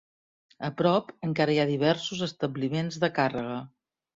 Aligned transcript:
A 0.69 0.69
prop, 0.79 1.11
encara 1.27 1.55
hi 1.55 1.59
ha 1.63 1.67
diversos 1.73 2.25
establiments 2.31 3.01
de 3.05 3.15
càrrega. 3.21 3.57